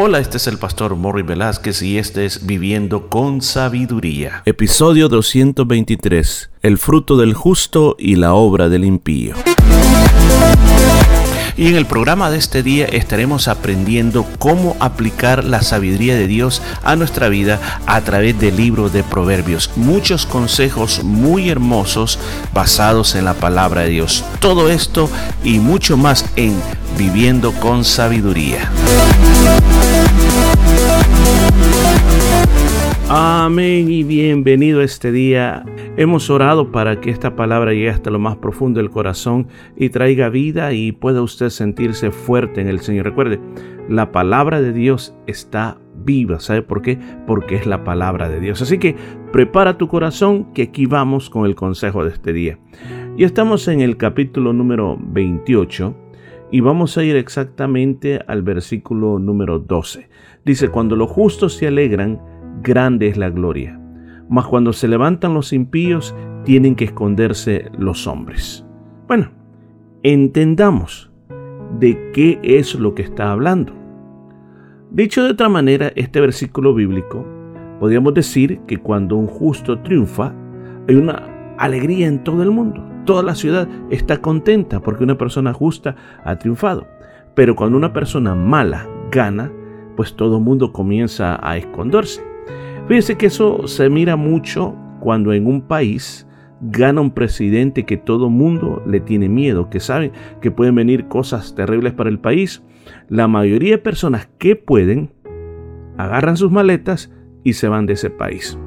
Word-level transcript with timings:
Hola, 0.00 0.20
este 0.20 0.36
es 0.36 0.46
el 0.46 0.58
pastor 0.58 0.94
Morri 0.94 1.22
Velázquez 1.22 1.82
y 1.82 1.98
este 1.98 2.24
es 2.24 2.46
Viviendo 2.46 3.08
con 3.08 3.42
Sabiduría. 3.42 4.42
Episodio 4.46 5.08
223. 5.08 6.50
El 6.62 6.78
fruto 6.78 7.16
del 7.16 7.34
justo 7.34 7.96
y 7.98 8.14
la 8.14 8.32
obra 8.32 8.68
del 8.68 8.84
impío. 8.84 9.34
Y 11.56 11.66
en 11.66 11.74
el 11.74 11.86
programa 11.86 12.30
de 12.30 12.38
este 12.38 12.62
día 12.62 12.86
estaremos 12.86 13.48
aprendiendo 13.48 14.24
cómo 14.38 14.76
aplicar 14.78 15.42
la 15.42 15.62
sabiduría 15.62 16.14
de 16.14 16.28
Dios 16.28 16.62
a 16.84 16.94
nuestra 16.94 17.28
vida 17.28 17.58
a 17.84 18.00
través 18.02 18.38
del 18.38 18.56
libro 18.56 18.90
de 18.90 19.02
Proverbios. 19.02 19.72
Muchos 19.74 20.26
consejos 20.26 21.02
muy 21.02 21.50
hermosos 21.50 22.20
basados 22.54 23.16
en 23.16 23.24
la 23.24 23.34
palabra 23.34 23.80
de 23.80 23.88
Dios. 23.88 24.24
Todo 24.38 24.70
esto 24.70 25.10
y 25.42 25.58
mucho 25.58 25.96
más 25.96 26.24
en 26.36 26.54
Viviendo 26.96 27.50
con 27.52 27.84
Sabiduría. 27.84 28.70
Amén 33.10 33.90
y 33.90 34.02
bienvenido 34.02 34.80
a 34.80 34.84
este 34.84 35.10
día. 35.10 35.64
Hemos 35.96 36.28
orado 36.28 36.70
para 36.70 37.00
que 37.00 37.08
esta 37.08 37.34
palabra 37.36 37.72
llegue 37.72 37.88
hasta 37.88 38.10
lo 38.10 38.18
más 38.18 38.36
profundo 38.36 38.80
del 38.80 38.90
corazón 38.90 39.48
y 39.78 39.88
traiga 39.88 40.28
vida 40.28 40.74
y 40.74 40.92
pueda 40.92 41.22
usted 41.22 41.48
sentirse 41.48 42.10
fuerte 42.10 42.60
en 42.60 42.68
el 42.68 42.80
Señor. 42.80 43.06
Recuerde, 43.06 43.40
la 43.88 44.12
palabra 44.12 44.60
de 44.60 44.74
Dios 44.74 45.16
está 45.26 45.78
viva. 46.04 46.38
¿Sabe 46.38 46.60
por 46.60 46.82
qué? 46.82 46.98
Porque 47.26 47.56
es 47.56 47.66
la 47.66 47.82
palabra 47.82 48.28
de 48.28 48.40
Dios. 48.40 48.60
Así 48.60 48.76
que 48.76 48.94
prepara 49.32 49.78
tu 49.78 49.88
corazón 49.88 50.52
que 50.52 50.64
aquí 50.64 50.84
vamos 50.84 51.30
con 51.30 51.46
el 51.46 51.54
consejo 51.54 52.04
de 52.04 52.10
este 52.10 52.34
día. 52.34 52.58
Y 53.16 53.24
estamos 53.24 53.68
en 53.68 53.80
el 53.80 53.96
capítulo 53.96 54.52
número 54.52 54.98
28 55.00 55.96
y 56.50 56.60
vamos 56.60 56.98
a 56.98 57.04
ir 57.04 57.16
exactamente 57.16 58.20
al 58.26 58.42
versículo 58.42 59.18
número 59.18 59.58
12. 59.58 60.10
Dice, 60.44 60.68
cuando 60.68 60.94
los 60.94 61.10
justos 61.10 61.54
se 61.54 61.66
alegran, 61.66 62.20
grande 62.62 63.08
es 63.08 63.16
la 63.16 63.30
gloria. 63.30 63.80
Mas 64.28 64.46
cuando 64.46 64.72
se 64.72 64.88
levantan 64.88 65.34
los 65.34 65.52
impíos, 65.52 66.14
tienen 66.44 66.74
que 66.74 66.84
esconderse 66.84 67.70
los 67.78 68.06
hombres. 68.06 68.64
Bueno, 69.06 69.30
entendamos 70.02 71.10
de 71.78 72.10
qué 72.12 72.38
es 72.42 72.74
lo 72.74 72.94
que 72.94 73.02
está 73.02 73.30
hablando. 73.32 73.72
Dicho 74.90 75.24
de 75.24 75.32
otra 75.32 75.48
manera, 75.48 75.92
este 75.96 76.20
versículo 76.20 76.74
bíblico, 76.74 77.26
podríamos 77.78 78.14
decir 78.14 78.60
que 78.66 78.78
cuando 78.78 79.16
un 79.16 79.26
justo 79.26 79.80
triunfa, 79.80 80.34
hay 80.88 80.94
una 80.94 81.54
alegría 81.58 82.06
en 82.06 82.24
todo 82.24 82.42
el 82.42 82.50
mundo. 82.50 82.82
Toda 83.04 83.22
la 83.22 83.34
ciudad 83.34 83.68
está 83.90 84.18
contenta 84.18 84.80
porque 84.80 85.04
una 85.04 85.18
persona 85.18 85.52
justa 85.52 85.96
ha 86.24 86.36
triunfado. 86.38 86.86
Pero 87.34 87.54
cuando 87.54 87.76
una 87.76 87.92
persona 87.92 88.34
mala 88.34 88.88
gana, 89.10 89.52
pues 89.96 90.14
todo 90.14 90.38
el 90.38 90.44
mundo 90.44 90.72
comienza 90.72 91.38
a 91.42 91.56
esconderse. 91.56 92.22
Fíjense 92.88 93.16
que 93.18 93.26
eso 93.26 93.68
se 93.68 93.90
mira 93.90 94.16
mucho 94.16 94.74
cuando 95.00 95.34
en 95.34 95.46
un 95.46 95.60
país 95.60 96.26
gana 96.62 97.02
un 97.02 97.10
presidente 97.10 97.84
que 97.84 97.98
todo 97.98 98.30
mundo 98.30 98.82
le 98.86 99.00
tiene 99.00 99.28
miedo, 99.28 99.68
que 99.68 99.78
sabe 99.78 100.10
que 100.40 100.50
pueden 100.50 100.74
venir 100.74 101.06
cosas 101.06 101.54
terribles 101.54 101.92
para 101.92 102.08
el 102.08 102.18
país. 102.18 102.62
La 103.08 103.28
mayoría 103.28 103.72
de 103.72 103.78
personas 103.78 104.28
que 104.38 104.56
pueden 104.56 105.12
agarran 105.98 106.38
sus 106.38 106.50
maletas 106.50 107.12
y 107.44 107.52
se 107.52 107.68
van 107.68 107.84
de 107.84 107.92
ese 107.92 108.08
país. 108.08 108.58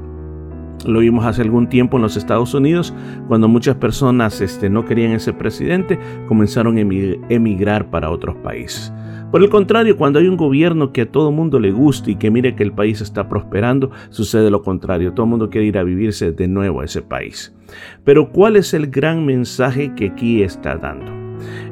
Lo 0.86 1.00
vimos 1.00 1.26
hace 1.26 1.42
algún 1.42 1.68
tiempo 1.68 1.98
en 1.98 2.04
los 2.04 2.16
Estados 2.16 2.54
Unidos, 2.54 2.94
cuando 3.28 3.48
muchas 3.48 3.76
personas 3.76 4.40
este, 4.42 4.70
no 4.70 4.86
querían 4.86 5.12
ese 5.14 5.34
presidente, 5.34 6.00
comenzaron 6.28 6.78
a 6.78 6.82
emigrar 6.82 7.90
para 7.90 8.10
otros 8.10 8.36
países. 8.38 8.94
Por 9.32 9.42
el 9.42 9.50
contrario, 9.50 9.96
cuando 9.96 10.20
hay 10.20 10.28
un 10.28 10.36
gobierno 10.36 10.92
que 10.92 11.02
a 11.02 11.12
todo 11.12 11.32
mundo 11.32 11.58
le 11.58 11.72
gusta 11.72 12.12
y 12.12 12.16
que 12.16 12.30
mire 12.30 12.54
que 12.54 12.64
el 12.64 12.74
país 12.74 13.00
está 13.00 13.30
prosperando, 13.30 13.90
sucede 14.10 14.52
lo 14.52 14.62
contrario. 14.62 15.14
Todo 15.14 15.24
el 15.24 15.30
mundo 15.30 15.50
quiere 15.50 15.68
ir 15.68 15.78
a 15.78 15.84
vivirse 15.84 16.34
de 16.34 16.50
nuevo 16.50 16.82
a 16.82 16.86
ese 16.86 17.02
país. 17.02 17.56
Pero 18.04 18.30
¿cuál 18.30 18.58
es 18.58 18.74
el 18.74 18.88
gran 18.88 19.26
mensaje 19.26 19.96
que 19.96 20.08
aquí 20.08 20.44
está 20.44 20.76
dando? 20.76 21.14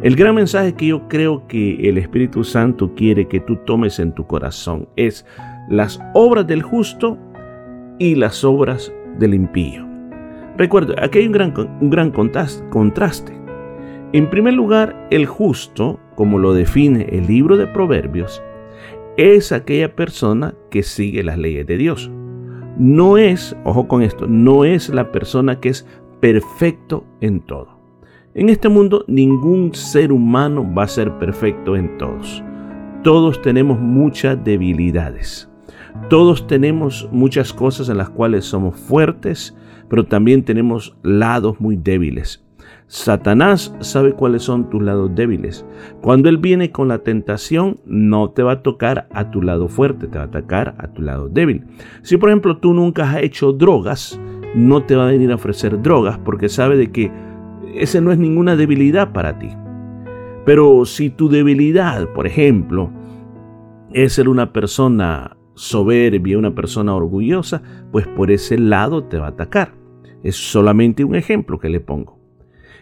El 0.02 0.16
gran 0.16 0.36
mensaje 0.36 0.74
que 0.74 0.88
yo 0.88 1.10
creo 1.10 1.46
que 1.48 1.90
el 1.90 1.98
Espíritu 1.98 2.46
Santo 2.46 2.94
quiere 2.96 3.28
que 3.28 3.42
tú 3.42 3.58
tomes 3.66 4.00
en 4.00 4.14
tu 4.14 4.26
corazón 4.26 4.88
es 4.96 5.26
las 5.70 6.00
obras 6.14 6.48
del 6.48 6.62
justo 6.62 7.18
y 8.00 8.16
las 8.16 8.46
obras 8.46 8.94
del 9.20 9.34
impío. 9.34 9.86
Recuerda, 10.58 10.96
aquí 11.04 11.20
hay 11.20 11.28
un 11.28 11.34
gran, 11.34 11.54
un 11.82 11.90
gran 11.90 12.12
contraste. 12.12 13.39
En 14.12 14.30
primer 14.32 14.56
lugar, 14.56 15.08
el 15.12 15.28
justo 15.28 16.00
como 16.16 16.40
lo 16.40 16.54
define 16.54 17.08
el 17.12 17.28
libro 17.28 17.58
de 17.58 17.68
Proverbios, 17.68 18.42
es 19.18 19.52
aquella 19.52 19.96
persona 19.96 20.56
que 20.72 20.82
sigue 20.82 21.24
las 21.24 21.38
leyes 21.38 21.68
de 21.68 21.78
Dios. 21.78 22.10
No 22.78 23.18
es, 23.18 23.56
ojo 23.66 23.88
con 23.88 24.02
esto, 24.02 24.26
no 24.28 24.66
es 24.66 24.90
la 24.90 25.12
persona 25.12 25.60
que 25.60 25.70
es 25.70 25.86
perfecto 26.20 27.06
en 27.22 27.42
todo. 27.42 27.80
En 28.34 28.50
este 28.50 28.68
mundo 28.68 29.06
ningún 29.08 29.76
ser 29.76 30.12
humano 30.12 30.68
va 30.76 30.84
a 30.84 30.88
ser 30.88 31.18
perfecto 31.20 31.76
en 31.76 31.96
todos. 32.00 32.44
Todos 33.04 33.42
tenemos 33.44 33.80
muchas 33.80 34.44
debilidades. 34.44 35.50
Todos 36.10 36.48
tenemos 36.48 37.08
muchas 37.12 37.54
cosas 37.54 37.90
en 37.90 37.98
las 37.98 38.10
cuales 38.10 38.46
somos 38.46 38.76
fuertes, 38.76 39.56
pero 39.88 40.06
también 40.06 40.44
tenemos 40.44 40.98
lados 41.04 41.60
muy 41.60 41.78
débiles. 41.78 42.44
Satanás 42.92 43.72
sabe 43.82 44.14
cuáles 44.14 44.42
son 44.42 44.68
tus 44.72 44.82
lados 44.82 45.12
débiles. 45.14 45.64
Cuando 46.02 46.28
Él 46.28 46.40
viene 46.40 46.72
con 46.72 46.88
la 46.88 46.98
tentación, 46.98 47.80
no 47.86 48.32
te 48.32 48.42
va 48.42 48.54
a 48.54 48.64
tocar 48.64 49.08
a 49.12 49.30
tu 49.30 49.44
lado 49.44 49.68
fuerte, 49.68 50.08
te 50.08 50.18
va 50.18 50.24
a 50.24 50.28
atacar 50.28 50.74
a 50.80 50.88
tu 50.88 51.04
lado 51.04 51.30
débil. 51.30 51.66
Si 52.02 52.18
por 52.18 52.30
ejemplo 52.30 52.58
tú 52.58 52.74
nunca 52.74 53.08
has 53.08 53.22
hecho 53.22 53.54
drogas, 53.54 54.20
no 54.56 54.82
te 54.86 54.96
va 54.96 55.04
a 55.04 55.12
venir 55.12 55.32
a 55.32 55.36
ofrecer 55.36 55.80
drogas 55.84 56.18
porque 56.18 56.50
sabe 56.50 56.78
de 56.78 56.92
que 56.92 57.12
esa 57.76 58.02
no 58.02 58.12
es 58.12 58.18
ninguna 58.18 58.56
debilidad 58.56 59.14
para 59.14 59.38
ti. 59.38 59.50
Pero 60.44 60.84
si 60.86 61.12
tu 61.12 61.30
debilidad, 61.30 62.12
por 62.14 62.26
ejemplo, 62.26 62.90
es 63.94 64.14
ser 64.14 64.28
una 64.28 64.52
persona 64.52 65.38
soberbia, 65.54 66.40
una 66.40 66.56
persona 66.56 66.96
orgullosa, 66.96 67.62
pues 67.92 68.08
por 68.08 68.32
ese 68.32 68.58
lado 68.58 69.04
te 69.04 69.20
va 69.20 69.28
a 69.28 69.30
atacar. 69.30 69.76
Es 70.24 70.36
solamente 70.36 71.04
un 71.04 71.14
ejemplo 71.14 71.60
que 71.60 71.70
le 71.70 71.82
pongo. 71.82 72.19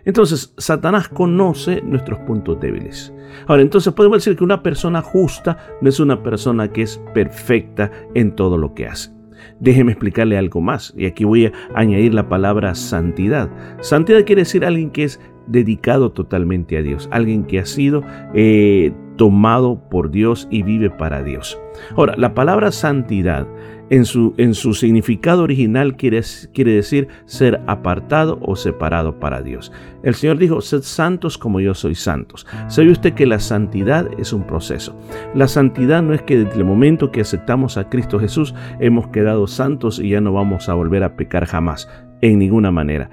Entonces, 0.07 0.53
Satanás 0.57 1.09
conoce 1.09 1.81
nuestros 1.81 2.17
puntos 2.19 2.57
débiles. 2.61 3.13
Ahora, 3.45 3.61
entonces 3.61 3.93
podemos 3.93 4.19
decir 4.19 4.37
que 4.37 4.43
una 4.45 4.63
persona 4.63 5.01
justa 5.01 5.57
no 5.81 5.89
es 5.89 5.99
una 5.99 6.23
persona 6.23 6.71
que 6.71 6.83
es 6.83 7.01
perfecta 7.13 7.91
en 8.15 8.33
todo 8.33 8.57
lo 8.57 8.73
que 8.73 8.87
hace. 8.87 9.11
Déjeme 9.59 9.91
explicarle 9.91 10.37
algo 10.37 10.61
más, 10.61 10.93
y 10.97 11.07
aquí 11.07 11.25
voy 11.25 11.47
a 11.47 11.51
añadir 11.75 12.13
la 12.13 12.29
palabra 12.29 12.73
santidad. 12.73 13.49
Santidad 13.81 14.23
quiere 14.23 14.43
decir 14.43 14.63
alguien 14.63 14.91
que 14.91 15.03
es 15.03 15.19
dedicado 15.45 16.13
totalmente 16.13 16.77
a 16.77 16.81
Dios, 16.81 17.09
alguien 17.11 17.43
que 17.43 17.59
ha 17.59 17.65
sido 17.65 18.01
eh, 18.33 18.93
tomado 19.17 19.79
por 19.89 20.11
Dios 20.11 20.47
y 20.49 20.63
vive 20.63 20.89
para 20.89 21.23
Dios. 21.23 21.59
Ahora, 21.95 22.15
la 22.17 22.33
palabra 22.33 22.71
santidad 22.71 23.47
en 23.89 24.05
su, 24.05 24.33
en 24.37 24.53
su 24.53 24.73
significado 24.73 25.43
original 25.43 25.95
quiere, 25.95 26.21
quiere 26.53 26.73
decir 26.73 27.07
ser 27.25 27.61
apartado 27.67 28.39
o 28.41 28.55
separado 28.55 29.19
para 29.19 29.41
Dios. 29.41 29.71
El 30.03 30.15
Señor 30.15 30.37
dijo, 30.37 30.61
sed 30.61 30.81
santos 30.81 31.37
como 31.37 31.59
yo 31.59 31.73
soy 31.73 31.95
santos. 31.95 32.45
¿Sabe 32.67 32.91
usted 32.91 33.13
que 33.13 33.25
la 33.25 33.39
santidad 33.39 34.07
es 34.17 34.33
un 34.33 34.43
proceso? 34.43 34.97
La 35.33 35.47
santidad 35.47 36.01
no 36.01 36.13
es 36.13 36.21
que 36.21 36.37
desde 36.37 36.57
el 36.57 36.65
momento 36.65 37.11
que 37.11 37.21
aceptamos 37.21 37.77
a 37.77 37.89
Cristo 37.89 38.19
Jesús 38.19 38.53
hemos 38.79 39.07
quedado 39.07 39.47
santos 39.47 39.99
y 39.99 40.09
ya 40.09 40.21
no 40.21 40.33
vamos 40.33 40.69
a 40.69 40.73
volver 40.73 41.03
a 41.03 41.15
pecar 41.15 41.45
jamás, 41.45 41.89
en 42.21 42.39
ninguna 42.39 42.71
manera 42.71 43.09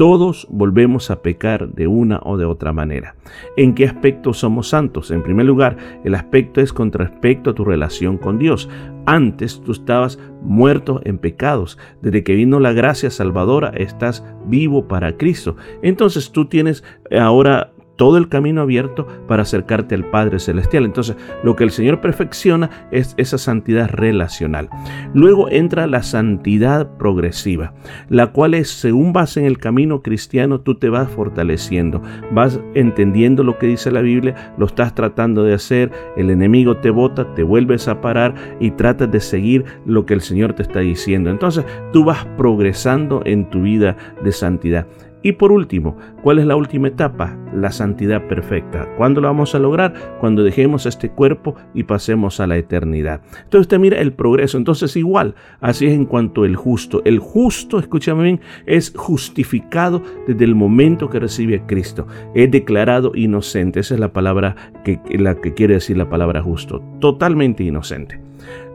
todos 0.00 0.46
volvemos 0.48 1.10
a 1.10 1.20
pecar 1.20 1.74
de 1.74 1.86
una 1.86 2.20
o 2.22 2.38
de 2.38 2.46
otra 2.46 2.72
manera. 2.72 3.16
¿En 3.58 3.74
qué 3.74 3.84
aspecto 3.84 4.32
somos 4.32 4.70
santos? 4.70 5.10
En 5.10 5.22
primer 5.22 5.44
lugar, 5.44 5.76
el 6.04 6.14
aspecto 6.14 6.62
es 6.62 6.72
con 6.72 6.90
respecto 6.90 7.50
a 7.50 7.54
tu 7.54 7.66
relación 7.66 8.16
con 8.16 8.38
Dios. 8.38 8.70
Antes 9.04 9.60
tú 9.60 9.72
estabas 9.72 10.18
muerto 10.40 11.02
en 11.04 11.18
pecados. 11.18 11.76
Desde 12.00 12.24
que 12.24 12.34
vino 12.34 12.60
la 12.60 12.72
gracia 12.72 13.10
salvadora, 13.10 13.74
estás 13.76 14.24
vivo 14.46 14.88
para 14.88 15.18
Cristo. 15.18 15.56
Entonces 15.82 16.32
tú 16.32 16.46
tienes 16.46 16.82
ahora 17.10 17.74
todo 18.00 18.16
el 18.16 18.30
camino 18.30 18.62
abierto 18.62 19.06
para 19.28 19.42
acercarte 19.42 19.94
al 19.94 20.06
Padre 20.06 20.38
Celestial. 20.38 20.86
Entonces, 20.86 21.16
lo 21.42 21.54
que 21.54 21.64
el 21.64 21.70
Señor 21.70 22.00
perfecciona 22.00 22.88
es 22.90 23.12
esa 23.18 23.36
santidad 23.36 23.90
relacional. 23.90 24.70
Luego 25.12 25.50
entra 25.50 25.86
la 25.86 26.02
santidad 26.02 26.96
progresiva, 26.96 27.74
la 28.08 28.28
cual 28.28 28.54
es, 28.54 28.70
según 28.70 29.12
vas 29.12 29.36
en 29.36 29.44
el 29.44 29.58
camino 29.58 30.00
cristiano, 30.00 30.62
tú 30.62 30.76
te 30.76 30.88
vas 30.88 31.10
fortaleciendo, 31.10 32.00
vas 32.32 32.58
entendiendo 32.72 33.44
lo 33.44 33.58
que 33.58 33.66
dice 33.66 33.90
la 33.90 34.00
Biblia, 34.00 34.54
lo 34.56 34.64
estás 34.64 34.94
tratando 34.94 35.42
de 35.42 35.52
hacer, 35.52 35.90
el 36.16 36.30
enemigo 36.30 36.78
te 36.78 36.88
bota, 36.88 37.34
te 37.34 37.42
vuelves 37.42 37.86
a 37.86 38.00
parar 38.00 38.34
y 38.60 38.70
tratas 38.70 39.12
de 39.12 39.20
seguir 39.20 39.66
lo 39.84 40.06
que 40.06 40.14
el 40.14 40.22
Señor 40.22 40.54
te 40.54 40.62
está 40.62 40.80
diciendo. 40.80 41.28
Entonces, 41.28 41.66
tú 41.92 42.02
vas 42.02 42.24
progresando 42.38 43.20
en 43.26 43.50
tu 43.50 43.60
vida 43.60 43.94
de 44.24 44.32
santidad. 44.32 44.86
Y 45.22 45.32
por 45.32 45.52
último, 45.52 45.96
¿cuál 46.22 46.38
es 46.38 46.46
la 46.46 46.56
última 46.56 46.88
etapa? 46.88 47.36
La 47.54 47.70
santidad 47.70 48.26
perfecta. 48.26 48.88
¿Cuándo 48.96 49.20
la 49.20 49.28
vamos 49.28 49.54
a 49.54 49.58
lograr? 49.58 49.92
Cuando 50.18 50.42
dejemos 50.42 50.86
este 50.86 51.10
cuerpo 51.10 51.56
y 51.74 51.82
pasemos 51.82 52.40
a 52.40 52.46
la 52.46 52.56
eternidad. 52.56 53.20
Entonces 53.44 53.62
usted 53.62 53.78
mira 53.78 54.00
el 54.00 54.12
progreso. 54.12 54.56
Entonces 54.56 54.96
igual, 54.96 55.34
así 55.60 55.86
es 55.86 55.92
en 55.92 56.06
cuanto 56.06 56.44
el 56.44 56.56
justo. 56.56 57.02
El 57.04 57.18
justo, 57.18 57.78
escúchame 57.78 58.24
bien, 58.24 58.40
es 58.64 58.92
justificado 58.96 60.02
desde 60.26 60.44
el 60.44 60.54
momento 60.54 61.10
que 61.10 61.20
recibe 61.20 61.56
a 61.56 61.66
Cristo. 61.66 62.06
Es 62.34 62.50
declarado 62.50 63.12
inocente. 63.14 63.80
Esa 63.80 63.94
es 63.94 64.00
la 64.00 64.12
palabra 64.12 64.56
que, 64.84 65.00
la 65.18 65.34
que 65.34 65.52
quiere 65.52 65.74
decir 65.74 65.98
la 65.98 66.08
palabra 66.08 66.42
justo. 66.42 66.82
Totalmente 66.98 67.62
inocente. 67.62 68.20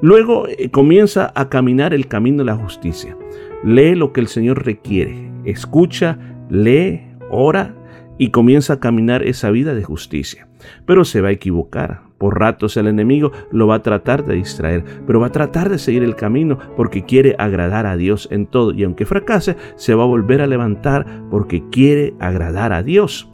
Luego 0.02 0.48
eh, 0.48 0.70
comienza 0.70 1.32
a 1.34 1.50
caminar 1.50 1.94
el 1.94 2.08
camino 2.08 2.40
de 2.40 2.46
la 2.46 2.56
justicia. 2.56 3.18
Lee 3.64 3.96
lo 3.96 4.14
que 4.14 4.22
el 4.22 4.28
Señor 4.28 4.66
requiere. 4.66 5.32
Escucha 5.46 6.20
lee, 6.50 7.02
ora 7.30 7.76
y 8.18 8.30
comienza 8.30 8.74
a 8.74 8.80
caminar 8.80 9.24
esa 9.24 9.52
vida 9.52 9.74
de 9.74 9.84
justicia. 9.84 10.48
Pero 10.86 11.06
se 11.06 11.22
va 11.22 11.30
a 11.30 11.34
equivocar. 11.34 12.02
Por 12.18 12.40
ratos 12.40 12.78
el 12.78 12.88
enemigo 12.88 13.32
lo 13.52 13.68
va 13.68 13.76
a 13.76 13.82
tratar 13.84 14.26
de 14.26 14.36
distraer, 14.36 14.86
pero 15.06 15.20
va 15.20 15.28
a 15.28 15.32
tratar 15.32 15.70
de 15.70 15.78
seguir 15.78 16.02
el 16.02 16.16
camino 16.16 16.58
porque 16.78 17.04
quiere 17.04 17.36
agradar 17.38 17.86
a 17.86 17.98
Dios 17.98 18.30
en 18.32 18.48
todo. 18.48 18.74
Y 18.74 18.84
aunque 18.84 19.06
fracase, 19.06 19.58
se 19.76 19.94
va 19.96 20.04
a 20.04 20.08
volver 20.08 20.42
a 20.42 20.48
levantar 20.48 21.06
porque 21.30 21.64
quiere 21.70 22.14
agradar 22.20 22.72
a 22.72 22.84
Dios. 22.84 23.30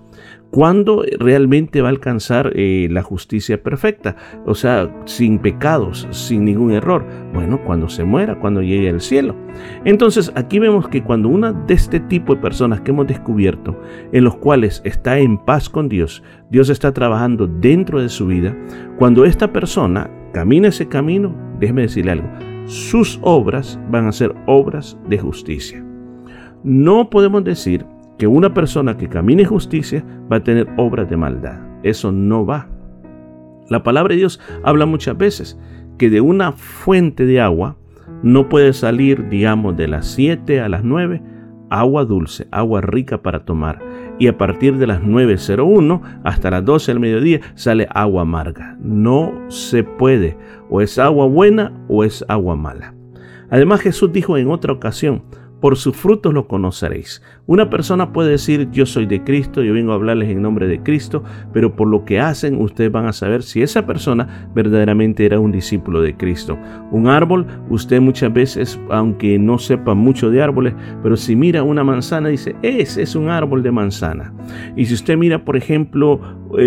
¿Cuándo 0.51 1.05
realmente 1.17 1.81
va 1.81 1.87
a 1.87 1.91
alcanzar 1.91 2.51
eh, 2.55 2.89
la 2.91 3.03
justicia 3.03 3.63
perfecta? 3.63 4.17
O 4.45 4.53
sea, 4.53 4.93
sin 5.05 5.39
pecados, 5.39 6.09
sin 6.11 6.43
ningún 6.43 6.71
error. 6.73 7.05
Bueno, 7.33 7.63
cuando 7.63 7.87
se 7.87 8.03
muera, 8.03 8.37
cuando 8.37 8.61
llegue 8.61 8.89
al 8.89 8.99
cielo. 8.99 9.33
Entonces, 9.85 10.29
aquí 10.35 10.59
vemos 10.59 10.89
que 10.89 11.03
cuando 11.03 11.29
una 11.29 11.53
de 11.53 11.73
este 11.73 12.01
tipo 12.01 12.35
de 12.35 12.41
personas 12.41 12.81
que 12.81 12.91
hemos 12.91 13.07
descubierto, 13.07 13.81
en 14.11 14.25
los 14.25 14.35
cuales 14.35 14.81
está 14.83 15.19
en 15.19 15.37
paz 15.37 15.69
con 15.69 15.87
Dios, 15.87 16.21
Dios 16.49 16.67
está 16.67 16.91
trabajando 16.91 17.47
dentro 17.47 18.01
de 18.01 18.09
su 18.09 18.27
vida, 18.27 18.53
cuando 18.97 19.23
esta 19.23 19.53
persona 19.53 20.11
camina 20.33 20.67
ese 20.67 20.89
camino, 20.89 21.33
déjeme 21.61 21.83
decirle 21.83 22.11
algo, 22.11 22.27
sus 22.65 23.19
obras 23.21 23.79
van 23.89 24.05
a 24.05 24.11
ser 24.11 24.35
obras 24.47 24.97
de 25.07 25.17
justicia. 25.17 25.81
No 26.63 27.09
podemos 27.09 27.43
decir 27.45 27.85
que 28.21 28.27
una 28.27 28.53
persona 28.53 28.97
que 28.97 29.09
camine 29.09 29.45
justicia 29.45 30.05
va 30.31 30.35
a 30.35 30.43
tener 30.43 30.67
obras 30.77 31.09
de 31.09 31.17
maldad. 31.17 31.59
Eso 31.81 32.11
no 32.11 32.45
va. 32.45 32.69
La 33.67 33.81
palabra 33.81 34.13
de 34.13 34.19
Dios 34.19 34.39
habla 34.63 34.85
muchas 34.85 35.17
veces 35.17 35.57
que 35.97 36.11
de 36.11 36.21
una 36.21 36.51
fuente 36.51 37.25
de 37.25 37.41
agua 37.41 37.77
no 38.21 38.47
puede 38.47 38.73
salir, 38.73 39.27
digamos, 39.27 39.75
de 39.75 39.87
las 39.87 40.05
7 40.05 40.61
a 40.61 40.69
las 40.69 40.83
9 40.83 41.19
agua 41.71 42.05
dulce, 42.05 42.47
agua 42.51 42.81
rica 42.81 43.23
para 43.23 43.43
tomar. 43.43 43.79
Y 44.19 44.27
a 44.27 44.37
partir 44.37 44.77
de 44.77 44.85
las 44.85 45.01
9.01 45.01 46.21
hasta 46.23 46.51
las 46.51 46.63
12 46.63 46.91
del 46.91 46.99
mediodía 46.99 47.39
sale 47.55 47.87
agua 47.89 48.21
amarga. 48.21 48.77
No 48.83 49.33
se 49.47 49.83
puede. 49.83 50.37
O 50.69 50.81
es 50.81 50.99
agua 50.99 51.25
buena 51.25 51.73
o 51.87 52.03
es 52.03 52.23
agua 52.27 52.55
mala. 52.55 52.93
Además 53.49 53.81
Jesús 53.81 54.13
dijo 54.13 54.37
en 54.37 54.51
otra 54.51 54.73
ocasión, 54.73 55.23
por 55.61 55.77
sus 55.77 55.95
frutos 55.95 56.33
lo 56.33 56.47
conoceréis. 56.47 57.21
Una 57.45 57.69
persona 57.69 58.11
puede 58.11 58.31
decir 58.31 58.69
yo 58.71 58.85
soy 58.85 59.05
de 59.05 59.23
Cristo, 59.23 59.63
yo 59.63 59.73
vengo 59.73 59.91
a 59.91 59.95
hablarles 59.95 60.29
en 60.29 60.41
nombre 60.41 60.67
de 60.67 60.81
Cristo, 60.81 61.23
pero 61.53 61.75
por 61.75 61.87
lo 61.87 62.03
que 62.03 62.19
hacen 62.19 62.59
ustedes 62.59 62.91
van 62.91 63.05
a 63.05 63.13
saber 63.13 63.43
si 63.43 63.61
esa 63.61 63.85
persona 63.85 64.49
verdaderamente 64.53 65.25
era 65.25 65.39
un 65.39 65.51
discípulo 65.51 66.01
de 66.01 66.17
Cristo. 66.17 66.57
Un 66.91 67.07
árbol, 67.07 67.45
usted 67.69 68.01
muchas 68.01 68.33
veces, 68.33 68.79
aunque 68.89 69.37
no 69.37 69.57
sepa 69.59 69.93
mucho 69.93 70.29
de 70.31 70.41
árboles, 70.41 70.73
pero 71.03 71.15
si 71.15 71.35
mira 71.35 71.63
una 71.63 71.83
manzana 71.83 72.29
dice, 72.29 72.55
ese 72.63 73.03
es 73.03 73.15
un 73.15 73.29
árbol 73.29 73.61
de 73.63 73.71
manzana. 73.71 74.33
Y 74.75 74.85
si 74.85 74.95
usted 74.95 75.15
mira, 75.15 75.45
por 75.45 75.55
ejemplo, 75.55 76.19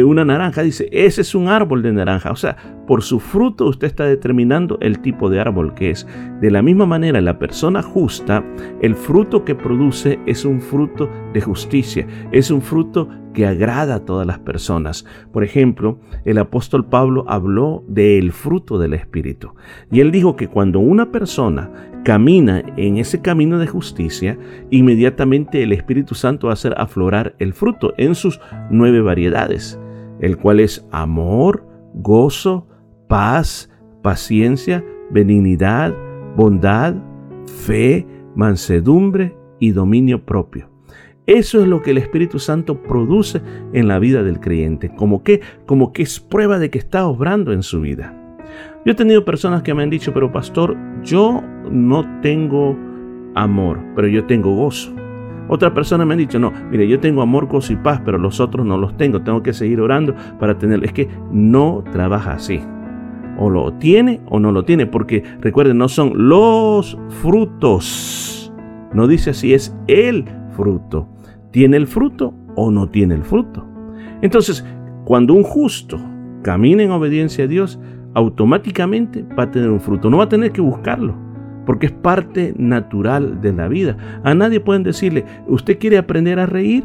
una 0.05 0.25
naranja, 0.25 0.63
dice, 0.63 0.89
ese 0.93 1.21
es 1.21 1.35
un 1.35 1.49
árbol 1.49 1.83
de 1.83 1.93
naranja. 1.93 2.31
O 2.31 2.37
sea, 2.37 2.57
por 2.87 3.03
su 3.03 3.21
fruto 3.21 3.67
usted 3.67 3.87
está 3.87 4.05
determinando 4.05 4.79
el 4.81 5.01
tipo 5.01 5.31
de 5.31 5.41
árbol 5.41 5.75
que 5.75 5.91
es. 5.91 6.07
De 6.41 6.51
la 6.51 6.63
misma 6.63 6.87
manera, 6.87 7.21
la 7.21 7.39
persona 7.39 7.83
justa, 7.83 8.45
el 8.81 8.95
fruto 8.95 9.45
que 9.45 9.55
produce 9.55 10.19
es 10.27 10.45
un 10.45 10.61
fruto 10.61 11.09
de 11.33 11.41
justicia, 11.41 12.07
es 12.33 12.51
un 12.51 12.61
fruto 12.61 13.09
que 13.33 13.47
agrada 13.47 13.97
a 13.97 14.05
todas 14.05 14.27
las 14.27 14.39
personas. 14.39 15.05
Por 15.33 15.45
ejemplo, 15.45 15.99
el 16.25 16.39
apóstol 16.39 16.87
Pablo 16.87 17.25
habló 17.29 17.85
del 17.89 18.33
fruto 18.33 18.79
del 18.79 18.95
Espíritu. 18.95 19.55
Y 19.91 20.01
él 20.01 20.11
dijo 20.11 20.37
que 20.37 20.49
cuando 20.49 20.79
una 20.79 21.11
persona 21.11 21.71
camina 22.05 22.63
en 22.77 22.99
ese 22.99 23.21
camino 23.21 23.59
de 23.59 23.67
justicia, 23.67 24.39
inmediatamente 24.71 25.63
el 25.63 25.73
Espíritu 25.73 26.15
Santo 26.15 26.47
va 26.47 26.53
a 26.53 26.55
hacer 26.55 26.75
aflorar 26.77 27.35
el 27.39 27.55
fruto 27.55 27.95
en 27.97 28.15
sus 28.15 28.41
nueve 28.71 29.01
variedades, 29.01 29.81
el 30.21 30.37
cual 30.37 30.61
es 30.61 30.87
amor, 30.93 31.67
gozo, 31.95 32.69
paz, 33.09 33.71
paciencia, 34.03 34.85
benignidad, 35.11 35.95
bondad, 36.37 36.95
fe, 37.47 38.07
mansedumbre 38.37 39.35
y 39.59 39.73
dominio 39.73 40.25
propio. 40.25 40.71
Eso 41.27 41.63
es 41.63 41.69
lo 41.69 41.81
que 41.81 41.93
el 41.93 41.99
Espíritu 41.99 42.39
Santo 42.39 42.83
produce 42.83 43.41
en 43.73 43.89
la 43.89 43.99
vida 43.99 44.23
del 44.23 44.41
creyente, 44.41 44.95
como 44.95 45.23
que, 45.23 45.41
como 45.65 45.95
que 45.95 46.03
es 46.03 46.21
prueba 46.21 46.59
de 46.59 46.69
que 46.69 46.79
está 46.79 47.07
obrando 47.07 47.53
en 47.53 47.63
su 47.63 47.81
vida. 47.81 48.24
Yo 48.85 48.93
he 48.93 48.95
tenido 48.95 49.25
personas 49.25 49.63
que 49.63 49.75
me 49.75 49.83
han 49.83 49.91
dicho, 49.91 50.13
pero 50.13 50.31
pastor, 50.31 50.77
yo 51.03 51.43
no 51.71 52.21
tengo 52.21 52.77
amor, 53.35 53.81
pero 53.95 54.09
yo 54.09 54.25
tengo 54.25 54.55
gozo. 54.55 54.93
Otra 55.49 55.75
persona 55.75 56.05
me 56.05 56.15
han 56.15 56.19
dicho, 56.19 56.39
no, 56.39 56.53
mire, 56.71 56.89
yo 56.89 56.99
tengo 57.01 57.21
amor, 57.21 57.47
gozo 57.47 57.73
y 57.73 57.77
paz, 57.77 58.01
pero 58.05 58.17
los 58.19 58.41
otros 58.41 58.65
no 58.65 58.79
los 58.79 58.97
tengo, 58.97 59.23
tengo 59.23 59.43
que 59.43 59.53
seguir 59.53 59.81
orando 59.81 60.15
para 60.39 60.59
tenerlo. 60.59 60.87
Es 60.87 60.93
que 60.93 61.09
no 61.31 61.85
trabaja 61.93 62.33
así. 62.33 62.61
O 63.39 63.51
lo 63.51 63.73
tiene 63.75 64.21
o 64.27 64.39
no 64.39 64.53
lo 64.53 64.65
tiene, 64.65 64.87
porque 64.87 65.23
recuerden, 65.41 65.79
no 65.79 65.89
son 65.89 66.29
los 66.29 66.97
frutos. 67.23 68.53
No 68.95 69.07
dice 69.07 69.31
así, 69.31 69.53
es 69.53 69.77
el 69.87 70.25
fruto. 70.53 71.09
¿Tiene 71.51 71.77
el 71.77 71.87
fruto 71.87 72.33
o 72.55 72.71
no 72.71 72.89
tiene 72.89 73.15
el 73.15 73.25
fruto? 73.25 73.67
Entonces, 74.23 74.65
cuando 75.05 75.35
un 75.35 75.43
justo 75.43 75.99
camina 76.43 76.83
en 76.83 76.91
obediencia 76.91 77.45
a 77.45 77.49
Dios, 77.49 77.79
automáticamente 78.15 79.25
va 79.39 79.45
a 79.45 79.51
tener 79.51 79.71
un 79.71 79.81
fruto. 79.81 80.11
No 80.11 80.19
va 80.19 80.25
a 80.25 80.29
tener 80.29 80.53
que 80.53 80.61
buscarlo, 80.61 81.15
porque 81.67 81.87
es 81.87 81.93
parte 81.93 82.55
natural 82.57 83.41
de 83.41 83.53
la 83.53 83.69
vida. 83.69 83.97
A 84.23 84.35
nadie 84.35 84.61
pueden 84.61 84.83
decirle, 84.83 85.25
¿usted 85.47 85.79
quiere 85.79 85.99
aprender 85.99 86.39
a 86.39 86.47
reír? 86.47 86.85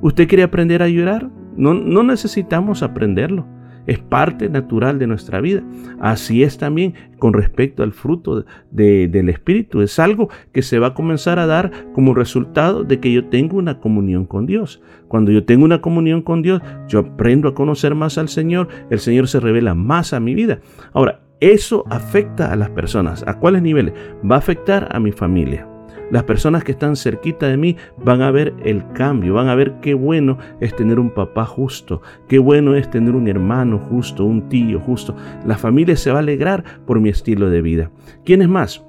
¿Usted 0.00 0.28
quiere 0.28 0.44
aprender 0.44 0.82
a 0.82 0.88
llorar? 0.88 1.28
No, 1.56 1.74
no 1.74 2.02
necesitamos 2.02 2.82
aprenderlo 2.82 3.46
es 3.86 3.98
parte 3.98 4.48
natural 4.48 4.98
de 4.98 5.06
nuestra 5.06 5.40
vida. 5.40 5.62
Así 6.00 6.42
es 6.42 6.58
también 6.58 6.94
con 7.18 7.32
respecto 7.32 7.82
al 7.82 7.92
fruto 7.92 8.44
del 8.70 9.28
Espíritu. 9.28 9.80
Es 9.80 9.98
algo 9.98 10.28
que 10.52 10.62
se 10.62 10.78
va 10.78 10.88
a 10.88 10.94
comenzar 10.94 11.38
a 11.38 11.46
dar 11.46 11.70
como 11.92 12.14
resultado 12.14 12.84
de 12.84 13.00
que 13.00 13.12
yo 13.12 13.26
tengo 13.26 13.56
una 13.56 13.80
comunión 13.80 14.26
con 14.26 14.46
Dios. 14.46 14.82
Cuando 15.08 15.30
yo 15.30 15.44
tengo 15.44 15.64
una 15.64 15.80
comunión 15.80 16.22
con 16.22 16.42
Dios, 16.42 16.60
yo 16.88 17.00
aprendo 17.00 17.48
a 17.48 17.54
conocer 17.54 17.94
más 17.94 18.18
al 18.18 18.28
Señor, 18.28 18.68
el 18.90 18.98
Señor 18.98 19.28
se 19.28 19.40
revela 19.40 19.74
más 19.74 20.12
a 20.12 20.20
mi 20.20 20.34
vida. 20.34 20.60
Ahora, 20.92 21.20
eso 21.40 21.84
afecta 21.90 22.52
a 22.52 22.56
las 22.56 22.70
personas. 22.70 23.24
¿A 23.26 23.38
cuáles 23.38 23.62
niveles? 23.62 23.94
Va 24.28 24.36
a 24.36 24.38
afectar 24.38 24.88
a 24.90 24.98
mi 25.00 25.12
familia 25.12 25.68
las 26.10 26.24
personas 26.24 26.64
que 26.64 26.72
están 26.72 26.96
cerquita 26.96 27.46
de 27.46 27.56
mí 27.56 27.76
van 28.02 28.22
a 28.22 28.30
ver 28.30 28.54
el 28.64 28.86
cambio, 28.92 29.34
van 29.34 29.48
a 29.48 29.54
ver 29.54 29.80
qué 29.80 29.94
bueno 29.94 30.38
es 30.60 30.74
tener 30.74 30.98
un 30.98 31.10
papá 31.10 31.44
justo, 31.44 32.02
qué 32.28 32.38
bueno 32.38 32.74
es 32.74 32.90
tener 32.90 33.14
un 33.14 33.28
hermano 33.28 33.78
justo, 33.78 34.24
un 34.24 34.48
tío 34.48 34.80
justo. 34.80 35.14
La 35.44 35.56
familia 35.56 35.96
se 35.96 36.10
va 36.10 36.18
a 36.18 36.20
alegrar 36.20 36.64
por 36.86 37.00
mi 37.00 37.08
estilo 37.08 37.50
de 37.50 37.62
vida. 37.62 37.90
¿Quiénes 38.24 38.48
más? 38.48 38.82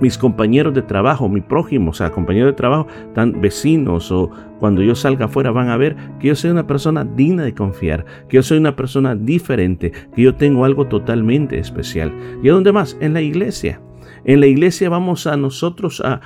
mis 0.00 0.18
compañeros 0.18 0.74
de 0.74 0.82
trabajo, 0.82 1.28
mi 1.28 1.40
prójimo, 1.40 1.90
o 1.90 1.94
sea, 1.94 2.10
compañeros 2.10 2.52
de 2.52 2.56
trabajo, 2.56 2.86
tan 3.14 3.40
vecinos 3.40 4.10
o 4.12 4.30
cuando 4.58 4.82
yo 4.82 4.94
salga 4.94 5.26
afuera 5.26 5.50
van 5.50 5.68
a 5.68 5.76
ver 5.76 5.96
que 6.20 6.28
yo 6.28 6.34
soy 6.34 6.50
una 6.50 6.66
persona 6.66 7.04
digna 7.04 7.44
de 7.44 7.54
confiar, 7.54 8.04
que 8.28 8.36
yo 8.36 8.42
soy 8.42 8.58
una 8.58 8.76
persona 8.76 9.14
diferente, 9.14 9.92
que 10.14 10.22
yo 10.22 10.34
tengo 10.34 10.64
algo 10.64 10.86
totalmente 10.86 11.58
especial. 11.58 12.12
¿Y 12.42 12.48
a 12.48 12.52
dónde 12.52 12.72
más? 12.72 12.96
En 13.00 13.12
la 13.12 13.20
iglesia. 13.20 13.80
En 14.26 14.40
la 14.40 14.46
iglesia 14.46 14.90
vamos 14.90 15.28
a 15.28 15.36
nosotros 15.36 16.02
a, 16.04 16.20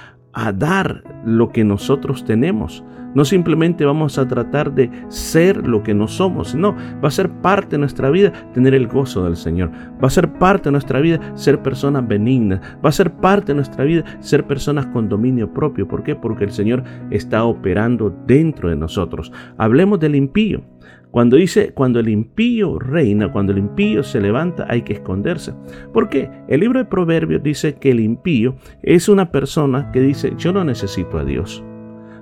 dar 0.55 1.05
lo 1.27 1.51
que 1.51 1.65
nosotros 1.65 2.25
tenemos. 2.25 2.83
No 3.15 3.27
simplemente 3.27 3.85
vamos 3.85 4.17
a 4.17 4.27
tratar 4.27 4.73
de 4.73 4.91
ser 5.09 5.67
lo 5.67 5.83
que 5.83 5.93
no 5.93 6.09
somos, 6.09 6.55
no, 6.55 6.75
va 7.05 7.09
a 7.09 7.11
ser 7.11 7.29
parte 7.29 7.71
de 7.73 7.79
nuestra 7.79 8.09
vida 8.09 8.33
tener 8.55 8.73
el 8.73 8.87
gozo 8.87 9.25
del 9.25 9.37
Señor, 9.37 9.71
va 10.03 10.07
a 10.07 10.11
ser 10.11 10.33
parte 10.35 10.69
de 10.69 10.73
nuestra 10.73 11.01
vida 11.01 11.21
ser 11.35 11.61
personas 11.61 12.07
benignas, 12.07 12.61
va 12.83 12.89
a 12.89 12.93
ser 12.93 13.13
parte 13.13 13.49
de 13.49 13.57
nuestra 13.57 13.85
vida 13.85 14.05
ser 14.21 14.47
personas 14.47 14.87
con 14.87 15.09
dominio 15.09 15.53
propio. 15.53 15.87
¿Por 15.87 16.03
qué? 16.03 16.15
Porque 16.15 16.45
el 16.45 16.53
Señor 16.53 16.85
está 17.11 17.45
operando 17.45 18.17
dentro 18.27 18.71
de 18.71 18.77
nosotros. 18.77 19.31
Hablemos 19.59 20.01
del 20.01 20.15
impío. 20.15 20.63
Cuando 21.11 21.37
dice, 21.37 21.73
cuando 21.75 21.99
el 21.99 22.09
impío 22.09 22.79
reina, 22.79 23.33
cuando 23.33 23.53
el 23.53 23.59
impío 23.59 24.03
se 24.05 24.21
levanta, 24.21 24.67
hay 24.69 24.83
que 24.83 24.93
esconderse. 24.93 25.53
¿Por 25.93 26.09
qué? 26.09 26.31
El 26.49 26.61
libro 26.61 26.79
de 26.79 26.85
Proverbios 26.85 27.43
dice 27.43 27.75
que 27.75 27.91
el 27.91 28.01
impío 28.01 28.55
es 28.83 29.09
una 29.09 29.33
persona 29.33 29.91
que 29.93 30.01
dice, 30.01 30.35
yo 30.37 30.53
no 30.53 30.65
necesito 30.65 31.19
a 31.19 31.25
Dios. 31.25 31.65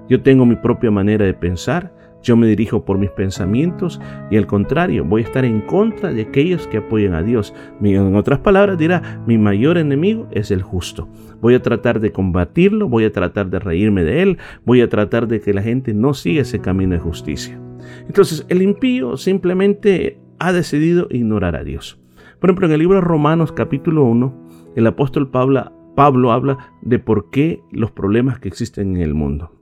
Yo 0.09 0.23
tengo 0.23 0.47
mi 0.47 0.57
propia 0.57 0.91
manera 0.91 1.27
de 1.27 1.35
pensar, 1.35 1.93
yo 2.23 2.35
me 2.37 2.47
dirijo 2.47 2.85
por 2.85 2.99
mis 2.99 3.11
pensamientos 3.11 4.01
y 4.31 4.39
al 4.39 4.47
contrario, 4.47 5.05
voy 5.05 5.23
a 5.23 5.27
estar 5.27 5.45
en 5.45 5.61
contra 5.61 6.13
de 6.13 6.23
aquellos 6.23 6.67
que 6.67 6.79
apoyan 6.79 7.15
a 7.15 7.23
Dios. 7.23 7.55
En 7.83 8.17
otras 8.17 8.39
palabras 8.41 8.79
dirá, 8.79 9.23
mi 9.27 9.37
mayor 9.37 9.77
enemigo 9.77 10.27
es 10.31 10.51
el 10.51 10.63
justo. 10.63 11.09
Voy 11.41 11.55
a 11.55 11.63
tratar 11.63 12.01
de 12.01 12.11
combatirlo, 12.11 12.89
voy 12.89 13.05
a 13.05 13.13
tratar 13.13 13.51
de 13.51 13.59
reírme 13.59 14.03
de 14.03 14.23
él, 14.23 14.39
voy 14.65 14.81
a 14.81 14.89
tratar 14.89 15.29
de 15.29 15.41
que 15.41 15.53
la 15.53 15.63
gente 15.63 15.93
no 15.93 16.15
siga 16.15 16.41
ese 16.41 16.61
camino 16.61 16.95
de 16.95 17.01
justicia. 17.01 17.61
Entonces, 18.07 18.47
el 18.49 18.63
impío 18.63 19.17
simplemente 19.17 20.19
ha 20.39 20.53
decidido 20.53 21.07
ignorar 21.11 21.57
a 21.57 21.65
Dios. 21.65 22.01
Por 22.41 22.51
ejemplo, 22.51 22.67
en 22.67 22.73
el 22.73 22.79
libro 22.79 22.97
de 22.97 23.01
Romanos 23.01 23.53
capítulo 23.53 24.05
1, 24.05 24.49
el 24.77 24.87
apóstol 24.87 25.31
Pablo, 25.31 26.33
habla 26.33 26.73
de 26.83 26.99
por 27.01 27.31
qué 27.31 27.61
los 27.73 27.91
problemas 27.91 28.39
que 28.39 28.49
existen 28.49 28.97
en 28.97 29.03
el 29.03 29.15
mundo. 29.15 29.53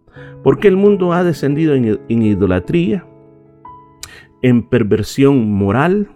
Porque 0.43 0.69
el 0.69 0.77
mundo 0.77 1.13
ha 1.13 1.25
descendido 1.25 1.75
en, 1.75 2.23
idolatría, 2.23 3.07
en 4.43 4.63
perversión 4.69 5.51
moral 5.51 6.11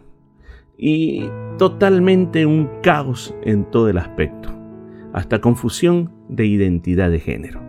y 0.77 1.25
totalmente 1.57 2.45
un 2.45 2.69
caos 2.83 3.35
en 3.43 3.65
todo 3.71 3.89
el 3.89 3.99
aspecto, 3.99 4.51
hasta 5.13 5.41
confusión 5.41 6.13
de 6.29 6.47
identidad 6.47 7.11
de 7.11 7.21
género. 7.21 7.61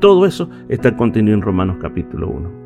Todo 0.00 0.26
eso 0.26 0.48
está 0.68 0.96
contenido 0.96 1.34
en 1.34 1.42
Romanos 1.42 1.78
capítulo 1.80 2.28
1. 2.28 2.57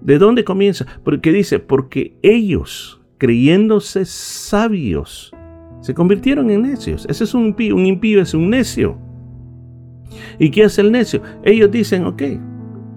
¿De 0.00 0.18
dónde 0.18 0.44
comienza? 0.44 0.86
Porque 1.04 1.32
dice, 1.32 1.58
porque 1.58 2.16
ellos, 2.22 3.00
creyéndose 3.18 4.04
sabios, 4.04 5.32
se 5.80 5.94
convirtieron 5.94 6.50
en 6.50 6.62
necios. 6.62 7.06
Ese 7.08 7.24
es 7.24 7.34
un 7.34 7.46
impío, 7.46 7.74
un 7.76 7.86
impío 7.86 8.20
es 8.20 8.34
un 8.34 8.50
necio. 8.50 8.98
¿Y 10.38 10.50
qué 10.50 10.64
hace 10.64 10.80
el 10.80 10.92
necio? 10.92 11.22
Ellos 11.42 11.70
dicen, 11.70 12.04
ok, 12.06 12.22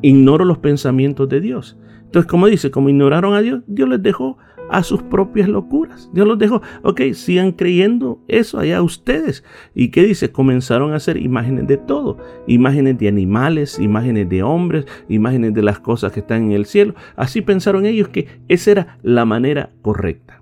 ignoro 0.01 0.45
los 0.45 0.57
pensamientos 0.57 1.27
de 1.29 1.41
Dios. 1.41 1.77
Entonces, 2.05 2.29
como 2.29 2.47
dice, 2.47 2.71
como 2.71 2.89
ignoraron 2.89 3.33
a 3.35 3.41
Dios, 3.41 3.61
Dios 3.67 3.87
les 3.87 4.01
dejó 4.01 4.37
a 4.69 4.83
sus 4.83 5.01
propias 5.03 5.49
locuras. 5.49 6.09
Dios 6.13 6.27
los 6.27 6.37
dejó, 6.37 6.61
ok, 6.83 7.01
sigan 7.13 7.51
creyendo 7.51 8.19
eso 8.27 8.59
allá 8.59 8.81
ustedes. 8.81 9.43
¿Y 9.73 9.89
qué 9.89 10.03
dice? 10.03 10.31
Comenzaron 10.31 10.93
a 10.93 10.97
hacer 10.97 11.17
imágenes 11.17 11.67
de 11.67 11.77
todo. 11.77 12.17
Imágenes 12.47 12.97
de 12.97 13.07
animales, 13.07 13.79
imágenes 13.79 14.29
de 14.29 14.43
hombres, 14.43 14.85
imágenes 15.07 15.53
de 15.53 15.61
las 15.61 15.79
cosas 15.79 16.11
que 16.11 16.21
están 16.21 16.43
en 16.43 16.51
el 16.51 16.65
cielo. 16.65 16.95
Así 17.15 17.41
pensaron 17.41 17.85
ellos 17.85 18.09
que 18.09 18.27
esa 18.47 18.71
era 18.71 18.97
la 19.03 19.25
manera 19.25 19.69
correcta. 19.81 20.41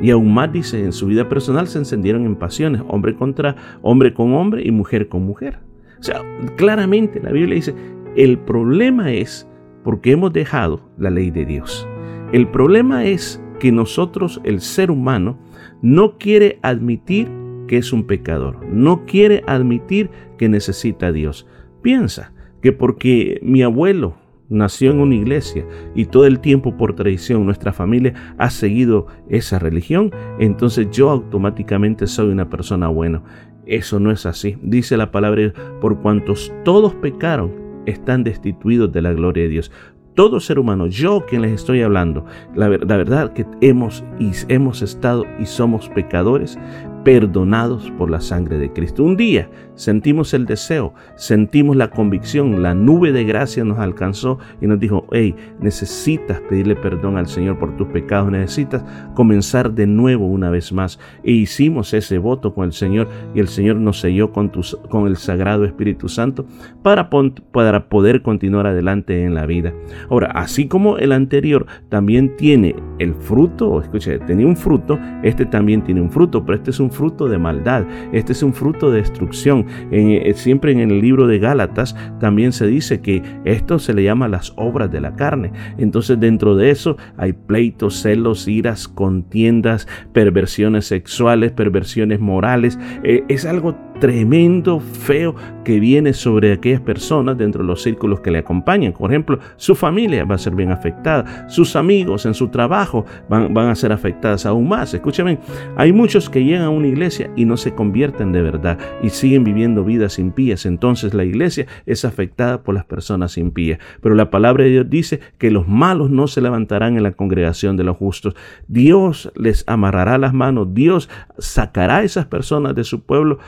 Y 0.00 0.10
aún 0.10 0.34
más 0.34 0.52
dice, 0.52 0.84
en 0.84 0.92
su 0.92 1.06
vida 1.06 1.28
personal 1.28 1.66
se 1.66 1.78
encendieron 1.78 2.26
en 2.26 2.36
pasiones, 2.36 2.82
hombre 2.88 3.14
contra 3.14 3.56
hombre 3.82 4.12
con 4.12 4.34
hombre 4.34 4.62
y 4.64 4.70
mujer 4.70 5.08
con 5.08 5.24
mujer. 5.24 5.58
O 5.98 6.02
sea, 6.02 6.22
claramente 6.56 7.20
la 7.20 7.32
Biblia 7.32 7.54
dice, 7.54 7.74
el 8.16 8.38
problema 8.38 9.12
es 9.12 9.48
porque 9.84 10.12
hemos 10.12 10.32
dejado 10.32 10.80
la 10.98 11.10
ley 11.10 11.30
de 11.30 11.46
Dios. 11.46 11.88
El 12.32 12.48
problema 12.48 13.04
es 13.04 13.42
que 13.58 13.72
nosotros, 13.72 14.40
el 14.44 14.60
ser 14.60 14.90
humano, 14.90 15.38
no 15.82 16.18
quiere 16.18 16.58
admitir 16.62 17.28
que 17.66 17.76
es 17.76 17.92
un 17.92 18.04
pecador, 18.04 18.64
no 18.66 19.04
quiere 19.04 19.42
admitir 19.46 20.10
que 20.38 20.48
necesita 20.48 21.08
a 21.08 21.12
Dios. 21.12 21.46
Piensa 21.82 22.32
que 22.62 22.72
porque 22.72 23.38
mi 23.42 23.62
abuelo 23.62 24.16
nació 24.48 24.90
en 24.90 25.00
una 25.00 25.14
iglesia 25.14 25.66
y 25.94 26.06
todo 26.06 26.26
el 26.26 26.40
tiempo 26.40 26.76
por 26.76 26.94
tradición 26.94 27.44
nuestra 27.44 27.72
familia 27.72 28.14
ha 28.38 28.50
seguido 28.50 29.06
esa 29.28 29.58
religión, 29.58 30.10
entonces 30.38 30.88
yo 30.90 31.10
automáticamente 31.10 32.06
soy 32.06 32.30
una 32.30 32.48
persona 32.48 32.88
buena. 32.88 33.22
Eso 33.66 34.00
no 34.00 34.10
es 34.10 34.24
así. 34.24 34.56
Dice 34.62 34.96
la 34.96 35.10
palabra, 35.10 35.52
por 35.80 36.00
cuantos 36.00 36.52
todos 36.64 36.94
pecaron, 36.94 37.52
están 37.84 38.24
destituidos 38.24 38.90
de 38.92 39.02
la 39.02 39.12
gloria 39.12 39.44
de 39.44 39.50
Dios. 39.50 39.72
Todo 40.18 40.40
ser 40.40 40.58
humano, 40.58 40.88
yo 40.88 41.24
quien 41.26 41.42
les 41.42 41.52
estoy 41.52 41.80
hablando, 41.80 42.24
la, 42.56 42.66
verdad 42.66 43.32
que 43.34 43.46
hemos, 43.60 44.02
hemos 44.48 44.82
estado 44.82 45.24
y 45.38 45.46
somos 45.46 45.88
pecadores, 45.90 46.58
perdonados 47.04 47.92
por 47.96 48.10
la 48.10 48.20
sangre 48.20 48.58
de 48.58 48.72
Cristo. 48.72 49.04
Un 49.04 49.16
día 49.16 49.48
sentimos 49.78 50.34
el 50.34 50.44
deseo, 50.44 50.92
sentimos 51.14 51.76
la 51.76 51.88
convicción, 51.90 52.62
la 52.62 52.74
nube 52.74 53.12
de 53.12 53.24
gracia 53.24 53.64
nos 53.64 53.78
alcanzó 53.78 54.38
y 54.60 54.66
nos 54.66 54.80
dijo, 54.80 55.06
hey, 55.12 55.34
necesitas 55.60 56.40
pedirle 56.42 56.74
perdón 56.76 57.16
al 57.16 57.28
Señor 57.28 57.58
por 57.58 57.76
tus 57.76 57.86
pecados, 57.88 58.30
necesitas 58.30 58.82
comenzar 59.14 59.72
de 59.72 59.86
nuevo 59.86 60.26
una 60.26 60.50
vez 60.50 60.72
más. 60.72 60.98
E 61.22 61.32
hicimos 61.32 61.94
ese 61.94 62.18
voto 62.18 62.52
con 62.54 62.64
el 62.64 62.72
Señor 62.72 63.08
y 63.34 63.40
el 63.40 63.48
Señor 63.48 63.76
nos 63.76 64.00
selló 64.00 64.32
con, 64.32 64.50
con 64.90 65.06
el 65.06 65.16
Sagrado 65.16 65.64
Espíritu 65.64 66.08
Santo 66.08 66.44
para, 66.82 67.08
para 67.08 67.88
poder 67.88 68.22
continuar 68.22 68.66
adelante 68.66 69.22
en 69.22 69.34
la 69.34 69.46
vida. 69.46 69.72
Ahora, 70.10 70.32
así 70.32 70.66
como 70.66 70.98
el 70.98 71.12
anterior 71.12 71.66
también 71.88 72.36
tiene 72.36 72.74
el 72.98 73.14
fruto, 73.14 73.80
escuche, 73.80 74.18
tenía 74.20 74.46
un 74.46 74.56
fruto, 74.56 74.98
este 75.22 75.46
también 75.46 75.82
tiene 75.82 76.00
un 76.00 76.10
fruto, 76.10 76.44
pero 76.44 76.56
este 76.56 76.70
es 76.70 76.80
un 76.80 76.90
fruto 76.90 77.28
de 77.28 77.38
maldad, 77.38 77.84
este 78.12 78.32
es 78.32 78.42
un 78.42 78.52
fruto 78.52 78.90
de 78.90 78.98
destrucción. 78.98 79.66
Eh, 79.90 80.32
siempre 80.34 80.72
en 80.72 80.80
el 80.80 81.00
libro 81.00 81.26
de 81.26 81.38
Gálatas 81.38 81.96
también 82.20 82.52
se 82.52 82.66
dice 82.66 83.00
que 83.00 83.22
esto 83.44 83.78
se 83.78 83.94
le 83.94 84.02
llama 84.02 84.28
las 84.28 84.52
obras 84.56 84.90
de 84.90 85.00
la 85.00 85.14
carne. 85.16 85.52
Entonces 85.78 86.18
dentro 86.20 86.56
de 86.56 86.70
eso 86.70 86.96
hay 87.16 87.32
pleitos, 87.32 88.00
celos, 88.02 88.48
iras, 88.48 88.88
contiendas, 88.88 89.88
perversiones 90.12 90.86
sexuales, 90.86 91.52
perversiones 91.52 92.20
morales. 92.20 92.78
Eh, 93.02 93.24
es 93.28 93.44
algo 93.44 93.76
tremendo, 94.00 94.80
feo 94.80 95.34
que 95.64 95.80
viene 95.80 96.12
sobre 96.12 96.52
aquellas 96.52 96.80
personas 96.80 97.36
dentro 97.36 97.62
de 97.62 97.66
los 97.66 97.82
círculos 97.82 98.20
que 98.20 98.30
le 98.30 98.38
acompañan. 98.38 98.92
Por 98.92 99.10
ejemplo, 99.10 99.38
su 99.56 99.74
familia 99.74 100.24
va 100.24 100.36
a 100.36 100.38
ser 100.38 100.54
bien 100.54 100.70
afectada, 100.70 101.48
sus 101.48 101.76
amigos 101.76 102.24
en 102.26 102.34
su 102.34 102.48
trabajo 102.48 103.04
van, 103.28 103.52
van 103.52 103.68
a 103.68 103.74
ser 103.74 103.92
afectadas 103.92 104.46
aún 104.46 104.68
más. 104.68 104.94
Escúchame, 104.94 105.38
hay 105.76 105.92
muchos 105.92 106.30
que 106.30 106.42
llegan 106.42 106.62
a 106.62 106.70
una 106.70 106.86
iglesia 106.86 107.30
y 107.36 107.44
no 107.44 107.56
se 107.56 107.74
convierten 107.74 108.32
de 108.32 108.42
verdad 108.42 108.78
y 109.02 109.10
siguen 109.10 109.44
viviendo 109.44 109.84
vidas 109.84 110.18
impías. 110.18 110.64
Entonces 110.64 111.14
la 111.14 111.24
iglesia 111.24 111.66
es 111.86 112.04
afectada 112.04 112.62
por 112.62 112.74
las 112.74 112.84
personas 112.84 113.36
impías. 113.36 113.78
Pero 114.00 114.14
la 114.14 114.30
palabra 114.30 114.64
de 114.64 114.70
Dios 114.70 114.90
dice 114.90 115.20
que 115.38 115.50
los 115.50 115.68
malos 115.68 116.10
no 116.10 116.28
se 116.28 116.40
levantarán 116.40 116.96
en 116.96 117.02
la 117.02 117.12
congregación 117.12 117.76
de 117.76 117.84
los 117.84 117.96
justos. 117.96 118.34
Dios 118.68 119.32
les 119.36 119.64
amarrará 119.66 120.18
las 120.18 120.32
manos, 120.32 120.72
Dios 120.72 121.08
sacará 121.38 121.98
a 121.98 122.02
esas 122.04 122.26
personas 122.26 122.74
de 122.74 122.84
su 122.84 123.02
pueblo 123.02 123.38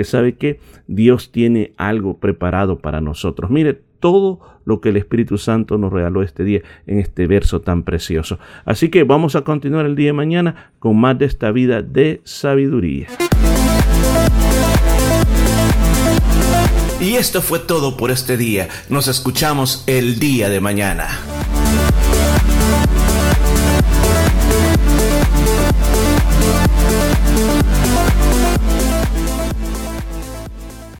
porque 0.00 0.10
sabe 0.10 0.36
que 0.36 0.60
Dios 0.86 1.30
tiene 1.30 1.74
algo 1.76 2.16
preparado 2.16 2.78
para 2.78 3.02
nosotros. 3.02 3.50
Mire 3.50 3.82
todo 4.00 4.40
lo 4.64 4.80
que 4.80 4.88
el 4.88 4.96
Espíritu 4.96 5.36
Santo 5.36 5.76
nos 5.76 5.92
regaló 5.92 6.22
este 6.22 6.42
día 6.42 6.62
en 6.86 7.00
este 7.00 7.26
verso 7.26 7.60
tan 7.60 7.82
precioso. 7.82 8.38
Así 8.64 8.88
que 8.88 9.04
vamos 9.04 9.36
a 9.36 9.42
continuar 9.42 9.84
el 9.84 9.96
día 9.96 10.06
de 10.06 10.12
mañana 10.14 10.72
con 10.78 10.98
más 10.98 11.18
de 11.18 11.26
esta 11.26 11.52
vida 11.52 11.82
de 11.82 12.22
sabiduría. 12.24 13.08
Y 16.98 17.16
esto 17.16 17.42
fue 17.42 17.58
todo 17.58 17.98
por 17.98 18.10
este 18.10 18.38
día. 18.38 18.68
Nos 18.88 19.06
escuchamos 19.06 19.84
el 19.86 20.18
día 20.18 20.48
de 20.48 20.60
mañana. 20.62 21.08